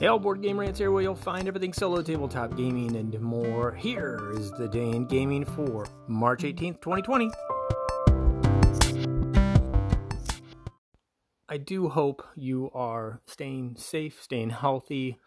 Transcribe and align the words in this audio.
Hey, 0.00 0.06
all 0.06 0.20
board 0.20 0.40
game 0.42 0.60
rants 0.60 0.78
here, 0.78 0.92
where 0.92 1.02
you'll 1.02 1.16
find 1.16 1.48
everything 1.48 1.72
solo 1.72 2.02
tabletop 2.02 2.56
gaming 2.56 2.94
and 2.94 3.20
more. 3.20 3.74
Here 3.74 4.30
is 4.34 4.52
the 4.52 4.68
day 4.68 4.90
in 4.90 5.06
gaming 5.06 5.44
for 5.44 5.88
March 6.06 6.44
18th, 6.44 6.80
2020. 6.80 7.32
I 11.48 11.56
do 11.56 11.88
hope 11.88 12.22
you 12.36 12.70
are 12.72 13.20
staying 13.26 13.74
safe, 13.76 14.22
staying 14.22 14.50
healthy. 14.50 15.18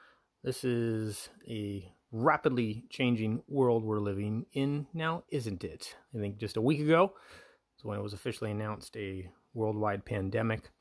This 0.41 0.63
is 0.63 1.27
a 1.49 1.93
rapidly 2.13 2.85
changing 2.89 3.43
world 3.49 3.83
we're 3.83 3.99
living 3.99 4.45
in 4.53 4.87
now, 4.93 5.25
isn't 5.27 5.65
it? 5.65 5.97
I 6.15 6.19
think 6.19 6.37
just 6.37 6.55
a 6.55 6.61
week 6.61 6.79
ago 6.79 7.11
is 7.77 7.83
when 7.83 7.99
it 7.99 8.03
was 8.03 8.13
officially 8.13 8.51
announced 8.51 8.95
a 8.95 9.29
worldwide 9.53 10.05
pandemic. 10.05 10.71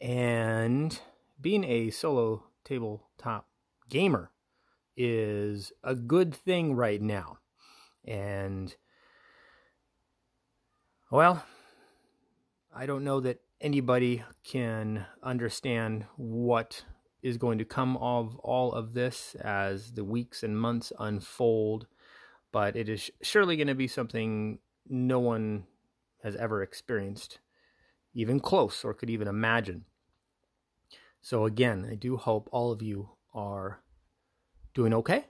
And 0.00 0.98
being 1.38 1.64
a 1.64 1.90
solo 1.90 2.44
tabletop 2.64 3.48
gamer 3.88 4.30
is 4.96 5.72
a 5.82 5.94
good 5.94 6.34
thing 6.34 6.74
right 6.74 7.00
now. 7.00 7.38
And, 8.04 8.74
well, 11.10 11.44
I 12.74 12.86
don't 12.86 13.04
know 13.04 13.20
that 13.20 13.40
anybody 13.60 14.24
can 14.44 15.06
understand 15.22 16.06
what 16.16 16.84
is 17.22 17.38
going 17.38 17.58
to 17.58 17.64
come 17.64 17.96
of 17.96 18.36
all 18.40 18.72
of 18.72 18.92
this 18.92 19.34
as 19.36 19.92
the 19.92 20.04
weeks 20.04 20.42
and 20.42 20.58
months 20.58 20.92
unfold, 20.98 21.86
but 22.52 22.76
it 22.76 22.88
is 22.88 23.10
surely 23.22 23.56
going 23.56 23.68
to 23.68 23.74
be 23.74 23.88
something 23.88 24.58
no 24.86 25.18
one 25.18 25.64
has 26.22 26.36
ever 26.36 26.62
experienced, 26.62 27.38
even 28.12 28.40
close, 28.40 28.84
or 28.84 28.92
could 28.92 29.08
even 29.08 29.26
imagine. 29.28 29.84
So, 31.24 31.46
again, 31.46 31.88
I 31.90 31.94
do 31.94 32.18
hope 32.18 32.50
all 32.52 32.70
of 32.70 32.82
you 32.82 33.08
are 33.32 33.80
doing 34.74 34.92
okay. 34.92 35.24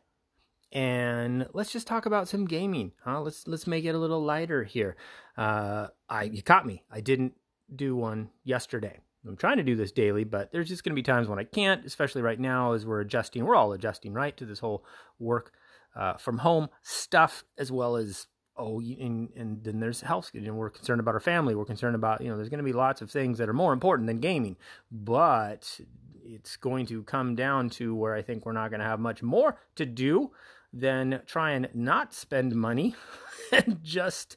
And 0.73 1.47
let's 1.55 1.71
just 1.71 1.87
talk 1.87 2.05
about 2.05 2.27
some 2.27 2.47
gaming, 2.47 2.91
huh? 3.05 3.21
Let's 3.21 3.47
let's 3.47 3.69
make 3.69 3.85
it 3.85 3.95
a 3.95 3.99
little 3.99 4.21
lighter 4.21 4.65
here. 4.65 4.97
Uh, 5.39 5.87
I 6.09 6.25
you 6.25 6.43
caught 6.43 6.67
me. 6.67 6.83
I 6.91 7.01
didn't 7.01 7.35
do 7.73 7.95
one 7.95 8.31
yesterday. 8.43 8.99
I'm 9.25 9.37
trying 9.37 9.59
to 9.59 9.63
do 9.63 9.77
this 9.77 9.93
daily, 9.93 10.25
but 10.25 10.51
there's 10.51 10.69
just 10.69 10.83
going 10.83 10.91
to 10.91 11.01
be 11.01 11.03
times 11.05 11.29
when 11.29 11.39
I 11.39 11.45
can't, 11.45 11.85
especially 11.85 12.23
right 12.23 12.41
now 12.41 12.73
as 12.73 12.85
we're 12.85 13.01
adjusting. 13.01 13.45
We're 13.45 13.55
all 13.55 13.73
adjusting, 13.73 14.13
right, 14.13 14.37
to 14.37 14.45
this 14.45 14.59
whole 14.59 14.85
work 15.21 15.53
uh, 15.95 16.15
from 16.15 16.39
home 16.39 16.71
stuff, 16.83 17.45
as 17.57 17.71
well 17.71 17.95
as 17.95 18.27
oh, 18.57 18.81
and, 18.81 19.31
and 19.37 19.63
then 19.65 19.81
there's 19.81 20.01
health. 20.01 20.31
You 20.33 20.41
know, 20.43 20.55
we're 20.55 20.71
concerned 20.71 21.01
about 21.01 21.15
our 21.15 21.21
family. 21.21 21.55
We're 21.55 21.65
concerned 21.65 21.95
about 21.95 22.21
you 22.21 22.29
know, 22.29 22.37
there's 22.37 22.49
going 22.49 22.59
to 22.59 22.65
be 22.65 22.73
lots 22.73 23.03
of 23.03 23.11
things 23.11 23.39
that 23.39 23.49
are 23.49 23.55
more 23.55 23.73
important 23.73 24.07
than 24.07 24.19
gaming, 24.19 24.57
but 24.91 25.81
it's 26.25 26.57
going 26.57 26.87
to 26.87 27.03
come 27.03 27.35
down 27.35 27.71
to 27.71 27.95
where 27.95 28.15
I 28.15 28.23
think 28.23 28.47
we're 28.47 28.53
not 28.53 28.71
going 28.71 28.81
to 28.81 28.87
have 28.87 29.01
much 29.01 29.23
more 29.23 29.59
to 29.77 29.87
do 29.87 30.31
than 30.73 31.21
try 31.27 31.53
and 31.53 31.69
not 31.75 32.13
spend 32.13 32.55
money 32.55 32.95
and 33.53 33.79
just 33.83 34.37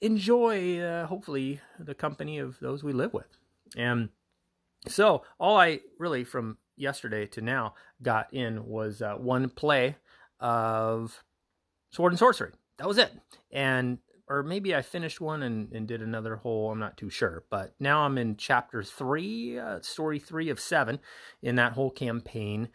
enjoy, 0.00 0.78
uh, 0.80 1.06
hopefully, 1.06 1.60
the 1.78 1.94
company 1.94 2.38
of 2.38 2.58
those 2.60 2.82
we 2.82 2.92
live 2.92 3.12
with. 3.12 3.36
And 3.76 4.10
so, 4.86 5.22
all 5.38 5.56
I 5.56 5.80
really 5.98 6.24
from 6.24 6.58
yesterday 6.76 7.26
to 7.26 7.40
now 7.40 7.74
got 8.02 8.32
in 8.32 8.66
was 8.66 9.02
uh, 9.02 9.14
one 9.14 9.48
play 9.48 9.96
of 10.40 11.24
Sword 11.90 12.12
and 12.12 12.18
Sorcery. 12.18 12.52
That 12.78 12.88
was 12.88 12.98
it. 12.98 13.12
And 13.52 13.98
or 14.28 14.42
maybe 14.42 14.74
I 14.74 14.82
finished 14.82 15.20
one 15.20 15.42
and, 15.42 15.70
and 15.72 15.86
did 15.86 16.02
another 16.02 16.36
whole. 16.36 16.70
I'm 16.70 16.78
not 16.78 16.96
too 16.96 17.10
sure, 17.10 17.44
but 17.50 17.74
now 17.78 18.04
I'm 18.04 18.16
in 18.16 18.36
chapter 18.36 18.82
three, 18.82 19.58
uh, 19.58 19.80
story 19.82 20.18
three 20.18 20.48
of 20.48 20.58
seven 20.58 20.98
in 21.42 21.56
that 21.56 21.72
whole 21.72 21.90
campaign, 21.90 22.68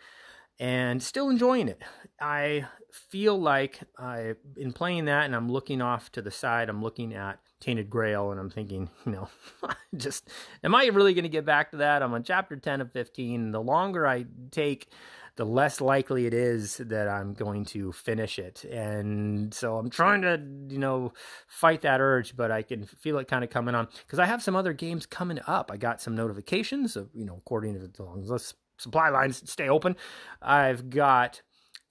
and 0.60 1.02
still 1.02 1.30
enjoying 1.30 1.68
it. 1.70 1.82
I 2.20 2.66
feel 2.92 3.40
like 3.40 3.80
I 3.98 4.36
in 4.58 4.74
playing 4.74 5.06
that, 5.06 5.26
and 5.26 5.36
I'm 5.36 5.50
looking 5.50 5.82
off 5.82 6.12
to 6.14 6.22
the 6.22 6.32
side. 6.32 6.70
I'm 6.70 6.84
looking 6.84 7.14
at 7.14 7.40
Tainted 7.60 7.90
Grail, 7.90 8.32
and 8.32 8.40
I'm 8.40 8.50
thinking, 8.50 8.90
you 9.06 9.12
know, 9.14 9.30
just 9.96 10.30
am 10.64 10.76
I 10.76 10.86
really 10.88 11.14
going 11.14 11.24
to 11.24 11.30
get 11.30 11.46
back 11.46 11.72
to 11.72 11.78
that? 11.78 12.04
I'm 12.04 12.14
on 12.14 12.24
chapter 12.24 12.58
ten 12.58 12.82
of 12.82 12.92
fifteen. 12.92 13.52
The 13.52 13.62
longer 13.62 14.06
I 14.06 14.26
take 14.52 14.92
the 15.36 15.46
less 15.46 15.80
likely 15.80 16.26
it 16.26 16.34
is 16.34 16.82
that 16.84 17.08
I'm 17.08 17.34
going 17.34 17.64
to 17.66 17.94
finish 17.94 18.38
it. 18.38 18.66
And 18.66 19.54
so 19.54 19.78
I'm 19.78 19.90
trying 19.90 20.22
to, 20.24 20.38
you 20.68 20.80
know, 20.80 21.14
fight 21.48 21.84
that 21.84 22.02
urge, 22.02 22.36
but 22.36 22.52
I 22.52 22.62
can 22.62 22.84
feel 22.84 23.18
it 23.20 23.30
kind 23.30 23.46
of 23.46 23.50
coming 23.50 23.74
on 23.74 23.88
because 24.06 24.20
I 24.20 24.26
have 24.26 24.44
some 24.44 24.58
other 24.58 24.74
games 24.74 25.06
coming 25.06 25.40
up. 25.48 25.72
I 25.72 25.78
got 25.78 26.02
some 26.02 26.14
notifications 26.14 26.98
of, 26.98 27.08
you 27.14 27.24
know, 27.24 27.38
according 27.38 27.80
to 27.80 27.88
the 27.88 28.04
long 28.04 28.26
supply 28.80 29.10
lines 29.10 29.50
stay 29.50 29.70
open. 29.70 29.96
I've 30.42 30.90
got 30.90 31.42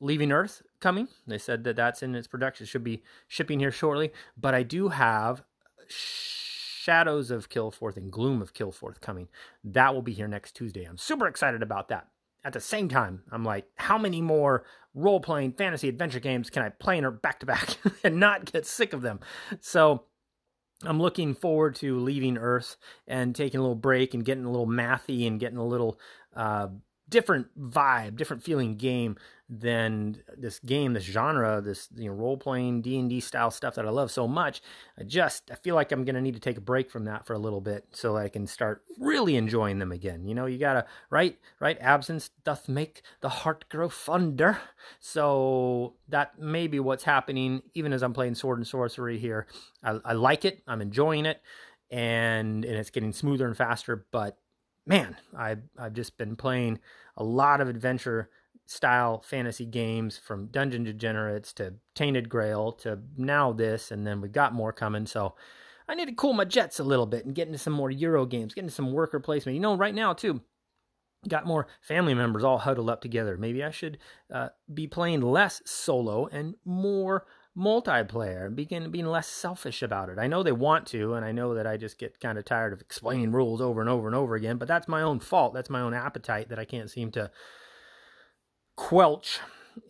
Leaving 0.00 0.32
Earth 0.32 0.62
coming. 0.81 1.09
They 1.26 1.38
said 1.38 1.65
that 1.65 1.76
that's 1.76 2.03
in 2.03 2.15
its 2.15 2.26
production. 2.26 2.66
Should 2.66 2.84
be 2.84 3.03
shipping 3.28 3.60
here 3.60 3.72
shortly. 3.72 4.12
But 4.37 4.54
I 4.54 4.65
do 4.65 4.88
have 4.88 5.44
Shadows 5.88 7.31
of 7.31 7.49
Kilforth 7.49 7.97
and 7.97 8.10
Gloom 8.10 8.43
of 8.43 8.54
Kilforth 8.54 9.00
coming. 9.00 9.28
That 9.62 9.94
will 9.94 10.03
be 10.03 10.12
here 10.12 10.28
next 10.28 10.56
Tuesday. 10.56 10.84
I'm 10.84 10.99
super 10.99 11.26
excited 11.26 11.62
about 11.62 11.88
that 11.88 12.09
at 12.44 12.53
the 12.53 12.60
same 12.60 12.88
time, 12.88 13.22
I'm 13.31 13.44
like, 13.44 13.66
how 13.76 13.99
many 13.99 14.22
more 14.22 14.65
role 14.94 15.20
playing 15.20 15.53
fantasy 15.53 15.88
adventure 15.88 16.20
games 16.20 16.50
can 16.50 16.62
I 16.62 16.70
play 16.70 17.00
back 17.22 17.41
to 17.41 17.47
back 17.47 17.76
and 18.05 18.16
not 18.16 18.50
get 18.50 18.66
sick 18.66 18.93
of 18.93 19.03
them? 19.03 19.20
So 19.60 20.05
I'm 20.84 21.00
looking 21.00 21.34
forward 21.34 21.75
to 21.76 21.99
leaving 21.99 22.38
Earth 22.38 22.76
and 23.06 23.34
taking 23.34 23.59
a 23.59 23.62
little 23.62 23.75
break 23.75 24.15
and 24.15 24.25
getting 24.25 24.44
a 24.44 24.50
little 24.50 24.66
mathy 24.66 25.26
and 25.26 25.41
getting 25.41 25.59
a 25.59 25.66
little 25.66 25.99
uh, 26.38 26.69
different 27.09 27.49
vibe, 27.59 28.16
different 28.16 28.43
feeling 28.43 28.76
game 28.76 29.16
than 29.50 30.22
this 30.37 30.59
game, 30.59 30.93
this 30.93 31.04
genre, 31.04 31.60
this 31.60 31.88
you 31.97 32.09
know 32.09 32.15
role 32.15 32.37
playing 32.37 32.82
D 32.82 32.99
and 32.99 33.09
D 33.09 33.19
style 33.19 33.50
stuff 33.50 33.75
that 33.76 33.87
I 33.87 33.91
love 33.91 34.10
so 34.10 34.28
much. 34.28 34.62
I 34.99 35.03
just 35.03 35.50
I 35.50 35.54
feel 35.56 35.75
like 35.75 35.91
I'm 35.91 36.04
gonna 36.04 36.21
need 36.21 36.34
to 36.34 36.41
take 36.41 36.59
a 36.59 36.62
break 36.62 36.91
from 36.91 37.06
that 37.06 37.26
for 37.26 37.32
a 37.32 37.38
little 37.38 37.60
bit 37.60 37.87
so 37.93 38.16
I 38.16 38.28
can 38.28 38.47
start 38.47 38.82
really 38.99 39.37
enjoying 39.37 39.78
them 39.78 39.91
again. 39.91 40.26
You 40.26 40.34
know, 40.34 40.47
you 40.47 40.59
gotta 40.59 40.84
right 41.10 41.38
right 41.60 41.78
absence 41.81 42.31
doth 42.44 42.69
make 42.69 43.03
the 43.20 43.28
heart 43.31 43.65
grow 43.69 43.88
fonder. 43.88 44.59
So 45.00 45.94
that 46.09 46.38
may 46.38 46.66
be 46.66 46.78
what's 46.78 47.05
happening 47.05 47.62
even 47.75 47.93
as 47.93 48.03
I'm 48.03 48.12
playing 48.12 48.34
Sword 48.34 48.59
and 48.59 48.66
Sorcery 48.66 49.19
here. 49.19 49.47
I, 49.82 49.99
I 50.05 50.12
like 50.12 50.44
it. 50.44 50.62
I'm 50.69 50.82
enjoying 50.82 51.26
it, 51.26 51.41
and 51.91 52.65
and 52.65 52.76
it's 52.76 52.91
getting 52.91 53.12
smoother 53.12 53.47
and 53.47 53.56
faster, 53.56 54.06
but 54.12 54.38
man, 54.88 55.16
I've, 55.37 55.62
I've 55.78 55.93
just 55.93 56.16
been 56.16 56.34
playing 56.34 56.81
a 57.16 57.22
lot 57.22 57.60
of 57.60 57.69
adventure 57.69 58.31
style 58.66 59.22
fantasy 59.22 59.66
games 59.66 60.19
from 60.19 60.47
Dungeon 60.47 60.84
Degenerates 60.84 61.53
to 61.54 61.75
Tainted 61.94 62.28
Grail 62.28 62.72
to 62.72 62.99
now 63.16 63.53
this, 63.53 63.91
and 63.91 64.06
then 64.06 64.21
we've 64.21 64.32
got 64.32 64.54
more 64.54 64.72
coming. 64.72 65.06
So 65.06 65.34
I 65.88 65.94
need 65.94 66.06
to 66.06 66.15
cool 66.15 66.32
my 66.32 66.44
jets 66.44 66.81
a 66.81 66.84
little 66.84 67.06
bit 67.06 67.25
and 67.25 67.34
get 67.34 67.47
into 67.47 67.59
some 67.59 67.72
more 67.72 67.91
Euro 67.91 68.26
games, 68.26 68.54
get 68.54 68.62
into 68.62 68.75
some 68.75 68.93
worker 68.93 69.21
placement. 69.21 69.54
You 69.54 69.60
know, 69.60 69.76
right 69.76 69.94
now, 69.94 70.12
too, 70.15 70.41
got 71.28 71.47
more 71.47 71.66
family 71.81 72.15
members 72.15 72.44
all 72.44 72.59
huddled 72.59 72.91
up 72.91 73.00
together. 73.00 73.37
Maybe 73.37 73.62
I 73.62 73.70
should 73.70 73.99
uh, 74.32 74.49
be 74.72 74.87
playing 74.87 75.20
less 75.20 75.62
solo 75.65 76.26
and 76.26 76.55
more 76.65 77.26
multiplayer, 77.58 78.54
begin 78.54 78.91
being 78.91 79.06
less 79.06 79.26
selfish 79.26 79.82
about 79.82 80.08
it. 80.08 80.19
I 80.19 80.28
know 80.28 80.42
they 80.42 80.52
want 80.52 80.86
to, 80.88 81.14
and 81.14 81.24
I 81.24 81.32
know 81.32 81.54
that 81.54 81.66
I 81.66 81.76
just 81.76 81.98
get 81.98 82.20
kind 82.20 82.38
of 82.38 82.44
tired 82.44 82.72
of 82.72 82.80
explaining 82.80 83.32
rules 83.32 83.60
over 83.60 83.80
and 83.80 83.91
over 83.91 84.06
and 84.06 84.14
over 84.14 84.36
again, 84.36 84.58
but 84.58 84.69
that's 84.69 84.86
my 84.86 85.02
own 85.02 85.19
fault. 85.19 85.54
That's 85.54 85.70
my 85.70 85.80
own 85.80 85.92
appetite 85.92 86.50
that 86.50 86.58
I 86.58 86.64
can't 86.64 86.91
seem 86.91 87.10
to 87.12 87.30
quelch. 88.76 89.41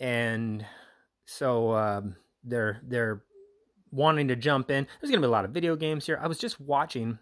And 0.01 0.65
so 1.27 1.73
um, 1.73 2.17
they're 2.43 2.81
they're 2.83 3.23
wanting 3.91 4.29
to 4.29 4.37
jump 4.37 4.71
in. 4.71 4.87
There's 5.01 5.11
going 5.11 5.21
to 5.21 5.27
be 5.27 5.31
a 5.31 5.31
lot 5.31 5.45
of 5.45 5.51
video 5.51 5.77
games 5.77 6.07
here. 6.07 6.19
I 6.21 6.27
was 6.27 6.39
just 6.39 6.61
watching, 6.61 7.19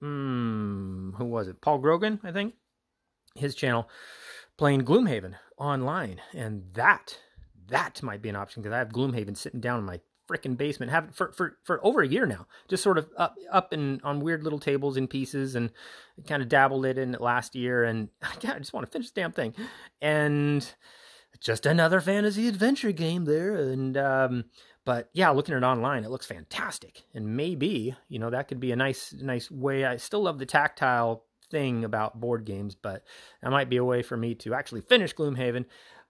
hmm, 0.00 1.10
who 1.12 1.24
was 1.26 1.48
it? 1.48 1.60
Paul 1.60 1.78
Grogan, 1.78 2.20
I 2.24 2.32
think, 2.32 2.54
his 3.34 3.54
channel 3.54 3.88
playing 4.56 4.82
Gloomhaven 4.82 5.34
online, 5.58 6.20
and 6.32 6.64
that 6.74 7.18
that 7.68 8.02
might 8.02 8.22
be 8.22 8.28
an 8.28 8.36
option 8.36 8.62
because 8.62 8.74
I 8.74 8.78
have 8.78 8.90
Gloomhaven 8.90 9.36
sitting 9.36 9.60
down 9.60 9.78
in 9.80 9.84
my 9.84 10.00
freaking 10.28 10.56
basement 10.56 10.90
have 10.90 11.14
for, 11.14 11.32
for 11.32 11.58
for 11.62 11.84
over 11.84 12.00
a 12.00 12.08
year 12.08 12.24
now 12.24 12.46
just 12.68 12.82
sort 12.82 12.96
of 12.96 13.08
up 13.18 13.36
up 13.52 13.72
and 13.72 14.00
on 14.02 14.20
weird 14.20 14.42
little 14.42 14.58
tables 14.58 14.96
and 14.96 15.10
pieces 15.10 15.54
and 15.54 15.70
kind 16.26 16.42
of 16.42 16.48
dabbled 16.48 16.86
it 16.86 16.96
in 16.96 17.14
it 17.14 17.20
last 17.20 17.54
year 17.54 17.84
and 17.84 18.08
I 18.22 18.58
just 18.58 18.72
want 18.72 18.86
to 18.86 18.92
finish 18.92 19.10
the 19.10 19.20
damn 19.20 19.32
thing. 19.32 19.54
And 20.00 20.66
just 21.40 21.66
another 21.66 22.00
fantasy 22.00 22.48
adventure 22.48 22.92
game 22.92 23.24
there 23.24 23.54
and 23.56 23.96
um 23.96 24.44
but 24.86 25.10
yeah 25.12 25.30
looking 25.30 25.54
at 25.54 25.62
it 25.62 25.66
online 25.66 26.04
it 26.04 26.10
looks 26.10 26.26
fantastic. 26.26 27.02
And 27.12 27.36
maybe 27.36 27.94
you 28.08 28.18
know 28.18 28.30
that 28.30 28.48
could 28.48 28.60
be 28.60 28.72
a 28.72 28.76
nice 28.76 29.12
nice 29.12 29.50
way. 29.50 29.84
I 29.84 29.96
still 29.96 30.22
love 30.22 30.38
the 30.38 30.46
tactile 30.46 31.24
thing 31.54 31.84
about 31.84 32.20
board 32.20 32.44
games 32.44 32.74
but 32.74 33.04
that 33.40 33.50
might 33.50 33.70
be 33.70 33.76
a 33.76 33.84
way 33.84 34.02
for 34.02 34.16
me 34.16 34.34
to 34.34 34.54
actually 34.54 34.80
finish 34.80 35.14
Gloomhaven 35.14 35.64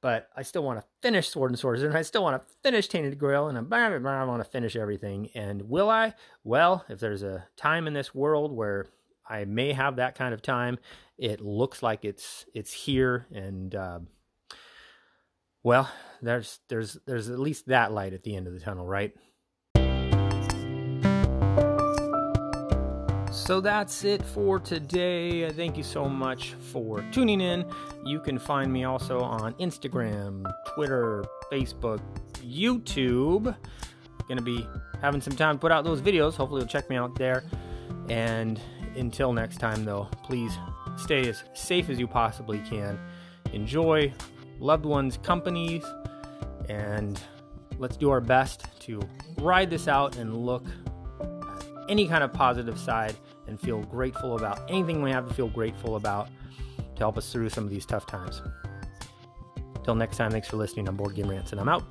but 0.05 0.29
I 0.37 0.43
still 0.43 0.63
want 0.63 0.79
to 0.79 0.87
finish 1.01 1.31
Sword 1.31 1.51
and 1.51 1.59
Sorcery, 1.59 1.89
and 1.89 1.97
I 1.97 2.03
still 2.03 2.23
want 2.23 2.39
to 2.39 2.55
finish 2.63 2.89
Tainted 2.89 3.19
Grail, 3.19 3.49
and 3.49 3.57
I, 3.57 3.87
I 3.87 4.25
want 4.27 4.45
to 4.45 4.51
finish 4.51 4.77
everything. 4.77 5.31
And 5.35 5.63
will 5.63 5.89
I? 5.89 6.13
Well, 6.45 6.85
if 6.91 7.01
there's 7.01 7.23
a 7.23 7.47
time 7.57 7.87
in 7.87 7.95
this 7.95 8.15
world 8.15 8.53
where 8.53 8.85
I 9.27 9.47
may 9.47 9.73
have 9.73 9.97
that 9.97 10.15
kind 10.15 10.35
of 10.35 10.43
time, 10.43 10.79
it 11.17 11.41
looks 11.41 11.83
like 11.83 12.05
it's 12.05 12.45
it's 12.53 12.71
here, 12.71 13.27
and 13.33 13.75
uh, 13.75 14.01
well, 15.63 15.91
there's 16.21 16.61
there's 16.69 16.99
there's 17.07 17.31
at 17.31 17.39
least 17.39 17.69
that 17.69 17.91
light 17.91 18.13
at 18.13 18.25
the 18.25 18.37
end 18.37 18.47
of 18.47 18.53
the 18.53 18.61
tunnel, 18.61 18.87
right? 18.87 19.15
So 23.45 23.61
that's 23.61 24.05
it 24.05 24.23
for 24.23 24.59
today. 24.59 25.51
Thank 25.51 25.77
you 25.77 25.83
so 25.83 26.09
much 26.09 26.55
for 26.55 27.05
tuning 27.13 27.43
in. 27.43 27.67
You 28.03 28.19
can 28.19 28.39
find 28.39 28.73
me 28.73 28.85
also 28.85 29.21
on 29.21 29.53
Instagram, 29.55 30.51
Twitter, 30.75 31.27
Facebook, 31.53 32.01
YouTube. 32.39 33.55
Gonna 34.31 34.41
be 34.41 34.67
having 35.03 35.21
some 35.21 35.37
time 35.37 35.57
to 35.57 35.61
put 35.61 35.73
out 35.73 35.85
those 35.85 36.01
videos. 36.01 36.37
Hopefully, 36.37 36.63
you'll 36.63 36.69
check 36.69 36.89
me 36.89 36.97
out 36.97 37.17
there. 37.17 37.45
And 38.09 38.59
until 38.97 39.35
next 39.35 39.59
time, 39.59 39.85
though, 39.85 40.09
please 40.23 40.57
stay 40.97 41.29
as 41.29 41.45
safe 41.53 41.91
as 41.91 41.99
you 41.99 42.07
possibly 42.07 42.61
can. 42.61 42.99
Enjoy 43.53 44.11
loved 44.59 44.87
ones' 44.87 45.19
companies, 45.19 45.85
and 46.71 47.21
let's 47.77 47.99
do 47.99 48.09
our 48.09 48.23
best 48.23 48.65
to 48.87 49.03
ride 49.37 49.69
this 49.69 49.87
out 49.87 50.17
and 50.17 50.35
look 50.35 50.65
any 51.91 52.09
kind 52.09 52.25
of 52.25 52.33
positive 52.33 52.79
side 52.79 53.15
and 53.47 53.61
feel 53.61 53.83
grateful 53.83 54.37
about 54.37 54.61
anything 54.71 55.03
we 55.03 55.11
have 55.11 55.29
to 55.29 55.35
feel 55.35 55.49
grateful 55.49 55.97
about 55.97 56.29
to 56.77 56.99
help 56.99 57.19
us 57.19 57.33
through 57.33 57.49
some 57.49 57.65
of 57.65 57.71
these 57.71 57.87
tough 57.87 58.07
times. 58.07 58.43
Till 59.85 59.95
next 59.95 60.17
time, 60.17 60.31
thanks 60.31 60.49
for 60.49 60.57
listening 60.57 60.89
on 60.89 60.97
Board 60.97 61.15
Game 61.15 61.29
Rants, 61.29 61.53
and 61.53 61.61
I'm 61.61 61.69
out. 61.69 61.85